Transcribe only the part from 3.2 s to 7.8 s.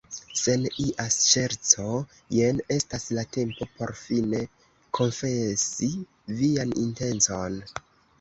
tempo por fine konfesi vian intencon!